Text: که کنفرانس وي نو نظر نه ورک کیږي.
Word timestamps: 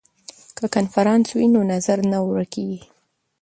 که 0.57 0.65
کنفرانس 0.75 1.27
وي 1.37 1.47
نو 1.53 1.61
نظر 1.73 1.97
نه 2.11 2.17
ورک 2.25 2.49
کیږي. 2.53 2.79